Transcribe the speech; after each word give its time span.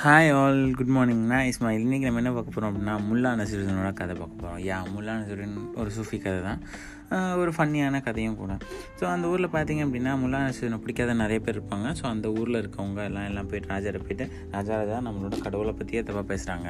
Hi 0.00 0.30
all 0.38 0.58
good 0.78 0.90
morning 0.94 1.22
நான் 1.30 1.46
இஸ்மாயில். 1.50 1.84
இன்றைக்கி 1.84 2.06
நம்ம 2.06 2.20
என்ன 2.22 2.30
பார்க்க 2.32 2.54
போகிறோம் 2.54 2.70
அப்படின்னா 2.70 2.94
முல்லா 3.06 3.30
நசருதனோட 3.40 3.90
கதை 4.00 4.14
பார்க்க 4.18 4.40
போகிறோம் 4.40 4.58
யா 4.66 4.78
முல்லா 4.94 5.12
நசருடன் 5.20 5.54
ஒரு 5.80 5.90
சூஃபி 5.96 6.18
கதை 6.24 6.40
தான். 6.48 6.60
ஒரு 7.42 7.50
ஃபன்னியான 7.56 8.00
கதையும் 8.06 8.36
கூட. 8.40 8.52
ஸோ 8.98 9.04
அந்த 9.12 9.30
ஊரில் 9.32 9.48
பார்த்தீங்க 9.54 9.82
அப்படின்னா 9.86 10.12
முல்லா 10.22 10.40
நசருதனை 10.46 10.78
பிடிக்காத 10.82 11.14
நிறைய 11.22 11.38
பேர் 11.46 11.56
இருப்பாங்க. 11.58 11.86
ஸோ 12.00 12.04
அந்த 12.10 12.26
ஊரில் 12.40 12.60
இருக்கவங்க 12.62 13.00
எல்லாம் 13.10 13.28
எல்லாம் 13.30 13.48
போயிட்டு 13.52 13.70
ராஜாரை 13.74 14.02
போயிட்டு 14.08 14.26
ராஜா 14.56 14.74
ராஜா 14.80 14.98
நம்மளோட 15.06 15.38
கடவுளை 15.46 15.74
பற்றியே 15.78 16.02
தப்பாக 16.10 16.26
பேசுகிறாங்க 16.32 16.68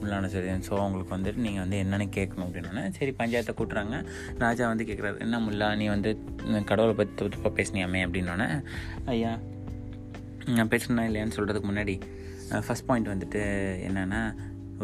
முல்லா 0.00 0.18
நசருதன். 0.26 0.66
ஸோ 0.70 0.74
அவங்களுக்கு 0.84 1.14
வந்துட்டு 1.16 1.44
நீங்கள் 1.46 1.64
வந்து 1.64 1.78
என்னென்னு 1.84 2.08
கேட்கணும். 2.18 2.48
அப்படின்னா 2.48 2.84
சரி 2.98 3.14
பஞ்சாயத்தை 3.22 3.54
கூட்டுறாங்க. 3.60 4.02
ராஜா 4.44 4.66
வந்து 4.72 4.88
கேட்குறாரு 4.90 5.22
என்ன 5.28 5.42
முல்லா 5.46 5.70
நீ 5.82 5.88
வந்து 5.96 6.12
கடவுளை 6.72 6.96
பற்றி 7.02 7.30
தப்பாக 7.36 7.54
பேசினியாமே? 7.60 8.02
அப்படின்னோடனே 8.08 8.50
ஐயா 9.14 9.32
நான் 10.58 10.74
பேசுனா 10.76 11.08
இல்லையான்னு 11.10 11.38
சொல்கிறதுக்கு 11.38 11.70
முன்னாடி 11.72 11.96
ஃபஸ்ட் 12.50 12.86
பாயிண்ட் 12.86 13.10
வந்துட்டு 13.12 13.42
என்னென்னா 13.88 14.20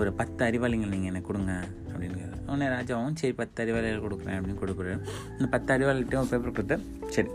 ஒரு 0.00 0.10
பத்து 0.12 0.44
அறிவாளிகள் 0.44 0.92
நீங்கள் 0.94 1.10
எனக்கு 1.10 1.28
கொடுங்க 1.28 1.52
அப்படின்னு. 1.92 2.26
உடனே 2.46 2.66
ராஜாவும் 2.74 3.16
சரி 3.20 3.34
பத்து 3.40 3.62
அறிவாளிகள் 3.62 4.04
கொடுக்குறேன் 4.04 4.36
அப்படின்னு 4.38 4.60
கொடுக்குறாரு. 4.62 5.00
இந்த 5.38 5.46
பத்து 5.54 5.70
அறிவாளிகிட்டையும் 5.74 6.22
ஒரு 6.24 6.30
பேப்பர் 6.32 6.56
கொடுத்து 6.58 6.78
சரி 7.16 7.30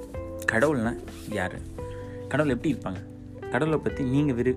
கடவுள்னா 0.52 0.94
யார்? 1.40 1.58
கடவுள் 2.32 2.54
எப்படி 2.56 2.72
இருப்பாங்க? 2.76 3.02
கடவுளை 3.52 3.80
பற்றி 3.84 4.04
நீங்கள் 4.14 4.36
விரு 4.36 4.52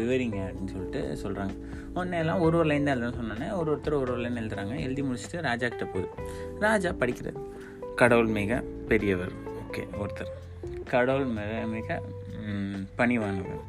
விவரிங்க 0.00 0.38
அப்படின்னு 0.46 0.72
சொல்லிட்டு 0.74 1.00
சொல்கிறாங்க 1.22 1.54
உடனே 1.96 2.18
எல்லாம் 2.22 2.40
ஒரு 2.44 2.56
ஒரு 2.58 2.68
லைன் 2.68 2.84
தான் 2.84 2.96
எழுதணும்னு 2.96 3.18
சொன்னோன்னே 3.20 3.48
ஒரு 3.58 3.68
ஒருத்தர் 3.72 4.00
ஒரு 4.02 4.12
ஒரு 4.14 4.22
லைன் 4.24 4.38
எழுதுறாங்க. 4.42 4.76
எழுதி 4.86 5.02
முடிச்சுட்டு 5.02 5.40
ராஜா 5.48 5.66
கிட்ட 5.68 5.84
போகுது. 5.84 6.08
ராஜா 6.58 6.90
படிக்கிறார். 7.02 7.38
கடவுள் 8.00 8.30
மிக 8.38 8.60
பெரியவர். 8.88 9.34
ஓகே 9.62 9.82
ஒருத்தர். 10.02 10.32
கடவுள் 10.92 11.24
மிக 11.24 11.52
மிக 11.74 12.02
பணிவானவர். 12.98 13.62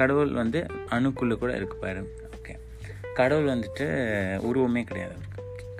கடவுள் 0.00 0.32
வந்து 0.40 0.60
அணுக்குள்ளே 0.94 1.36
கூட 1.42 1.52
இருக்கு 1.58 1.76
பாரு. 1.84 2.02
ஓகே 2.36 2.54
கடவுள் 3.18 3.52
வந்துட்டு 3.54 3.86
உருவமே 4.48 4.82
கிடையாது 4.90 5.16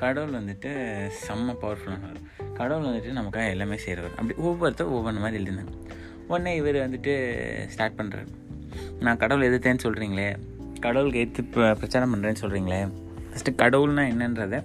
கடவுள் 0.02 0.36
வந்துட்டு 0.41 0.70
செம்ம 1.25 1.55
பவர்ஃபுல்லானவர் 1.62 2.20
கடவுள் 2.58 2.88
வந்துட்டு 2.88 3.19
நமக்காக 3.19 3.55
எல்லாமே 3.55 3.77
செய்கிறவர் 3.84 4.16
அப்படி 4.20 4.34
ஒவ்வொருத்தர் 4.48 4.92
ஒவ்வொன்று 4.97 5.22
மாதிரி 5.25 5.38
எழுதினாங்க. 5.41 5.72
உடனே 6.30 6.52
இவர் 6.60 6.78
வந்துட்டு 6.86 7.12
ஸ்டார்ட் 7.75 7.98
பண்ணுறாரு 8.00 8.30
நான் 9.05 9.20
கடவுள் 9.22 9.48
எதிர்த்தேன்னு 9.48 9.84
சொல்கிறீங்களே 9.86 10.28
கடவுளுக்கு 10.86 11.22
எதிர்த்து 11.25 11.75
பிரச்சாரம் 11.80 12.12
பண்ணுறேன்னு 12.14 12.42
சொல்கிறீங்களே 12.42 12.80
ஃபஸ்ட்டு 13.30 13.58
கடவுள்னா 13.62 14.05
என்னன்றதை 14.12 14.58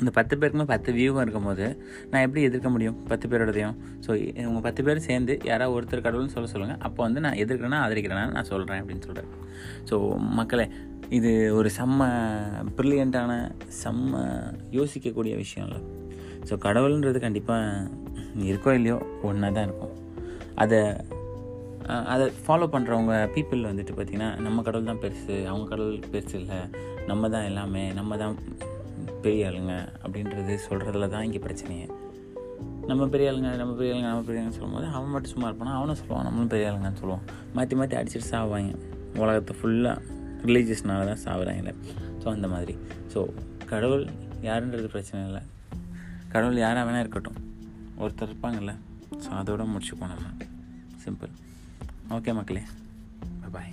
இந்த 0.00 0.10
பத்து 0.10 0.34
பேருக்குமே 0.36 0.64
பத்து 0.64 0.92
வியூகம் 0.92 1.22
இருக்கும்போது 1.22 1.66
நான் 2.10 2.24
எப்படி 2.26 2.42
எதிர்க்க 2.42 2.68
முடியும் 2.68 2.96
பத்து 3.06 3.28
பேரோடதையும்? 3.28 3.76
ஸோ 4.06 4.10
உங்கள் 4.46 4.64
பத்து 4.66 4.84
பேர் 4.84 4.98
சேர்ந்து 4.98 5.40
யாராவது 5.44 5.76
ஒருத்தர் 5.76 6.04
கடவுள்னு 6.06 6.34
சொல்ல 6.34 6.48
சொல்லுங்கள் 6.52 6.78
அப்போ 6.78 7.02
வந்து 7.02 7.20
நான் 7.20 7.38
எதிர்க்கிறேன்னா 7.44 7.80
ஆதரிக்கிறேன்னா 7.84 8.26
நான் 8.32 8.44
சொல்கிறேன் 8.44 8.80
அப்படின்னு 8.82 9.06
சொல்கிறேன் 9.06 9.32
ஸோ 9.90 9.96
மக்களே 10.18 10.66
இது 11.18 11.54
ஒரு 11.54 11.70
செம்ம 11.78 12.08
ப்ரில்லியண்ட்டான 12.76 13.32
செம்ம 13.84 14.22
யோசிக்கக்கூடிய 14.70 15.34
விஷயம் 15.36 15.66
இல்லை 15.68 15.80
ஸோ 16.48 16.56
கடவுள்ன்றது 16.66 17.18
கண்டிப்பாக 17.18 17.88
இருக்கோ 18.50 18.72
இல்லையோ 18.72 18.98
ஒன்றா 19.22 19.48
தான் 19.50 19.66
இருக்கும். 19.68 19.94
அதை 20.54 20.78
அதை 22.12 22.24
ஃபாலோ 22.46 22.66
பண்ணுறவங்க 22.72 23.14
பீப்புள் 23.34 23.68
வந்துட்டு 23.68 23.92
பார்த்திங்கன்னா 23.96 24.30
நம்ம 24.46 24.62
கடவுள் 24.62 24.90
தான் 24.90 25.02
பெருசு 25.02 25.34
அவங்க 25.46 25.66
கடவுள் 25.68 25.98
பெருசு 26.12 26.34
இல்லை. 26.34 26.58
நம்ம 27.06 27.28
தான் 27.28 27.44
எல்லாமே 27.44 27.92
நம்ம 27.92 28.16
தான் 28.16 28.34
பெரிய 29.24 29.48
ஆளுங்க 29.48 29.74
அப்படின்றது 30.04 30.54
சொல்கிறதுல 30.68 31.08
தான் 31.14 31.24
இங்கே 31.28 31.40
பிரச்சனையே. 31.46 31.86
நம்ம 32.90 33.06
பெரிய 33.14 33.30
ஆளுங்க 33.30 33.50
நம்ம 33.60 33.72
பெரிய 33.78 33.92
ஆளுங்க 33.94 34.08
நம்ம 34.10 34.24
பெரிய 34.28 34.42
ஆளுங்க 34.42 34.56
சொல்லும்போது 34.58 34.86
அவன் 34.96 35.12
மட்டும் 35.14 35.32
சும்மா 35.34 35.48
இருப்பானா? 35.48 35.74
அவனும் 35.78 35.98
சொல்லுவான் 36.00 36.26
நம்மளும் 36.28 36.52
பெரிய 36.54 36.70
ஆளுங்கன்னு 36.70 37.00
சொல்லுவான் 37.02 37.24
மாற்றி 37.56 37.76
மாற்றி 37.80 37.96
அடிச்சுட்டு 38.00 38.30
சாவாங்க. 38.32 38.72
உலகத்தை 39.22 39.54
ஃபுல்லாக 39.58 40.16
ரிலீஜியஸ்னால 40.48 41.06
தான் 41.10 41.22
சாகுறாங்க 41.26 41.74
ஸோ 42.22 42.26
அந்த 42.36 42.48
மாதிரி. 42.54 42.74
ஸோ 43.12 43.20
கடவுள் 43.72 44.04
யாருன்றது 44.48 44.88
பிரச்சனை 44.94 45.20
இல்லை. 45.28 45.42
கடவுள் 46.34 46.62
யாராக 46.64 46.84
வேணால் 46.88 47.04
இருக்கட்டும். 47.04 47.38
ஒருத்தர் 48.02 48.30
இருப்பாங்கல்ல. 48.30 48.74
ஸோ 49.24 49.30
அதோட 49.40 49.62
முடிச்சுப்போம் 49.74 50.12
நம்ம. 50.14 50.34
சிம்பிள் 51.04 51.32
ஓகே 52.16 52.32
மக்களே. 52.40 52.62
பாய் 53.56 53.72